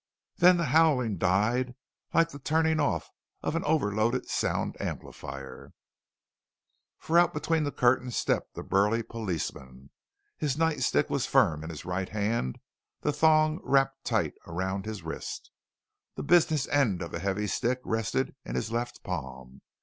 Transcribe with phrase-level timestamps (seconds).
[0.37, 1.75] Then the howling died
[2.11, 3.11] like the turning off
[3.43, 5.73] of an overloaded sound amplifier.
[6.97, 9.91] For out between the curtains stepped a burly policeman.
[10.39, 12.57] His nightstick was firm in his right hand,
[13.01, 15.51] the thong wrapped tight around his wrist.
[16.15, 19.61] The business end of the heavy stick rested in his left palm.